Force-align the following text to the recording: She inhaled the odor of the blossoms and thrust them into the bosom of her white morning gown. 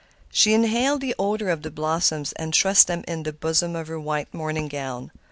She 0.31 0.55
inhaled 0.55 1.01
the 1.01 1.13
odor 1.19 1.49
of 1.51 1.61
the 1.61 1.69
blossoms 1.69 2.31
and 2.31 2.55
thrust 2.55 2.87
them 2.87 3.03
into 3.07 3.31
the 3.31 3.37
bosom 3.37 3.75
of 3.75 3.87
her 3.87 3.99
white 3.99 4.33
morning 4.33 4.67
gown. 4.67 5.11